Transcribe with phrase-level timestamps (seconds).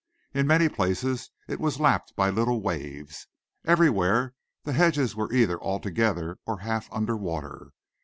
[0.33, 3.27] In many places it was lapped by little waves.
[3.65, 7.67] Everywhere the hedges were either altogether or half under water.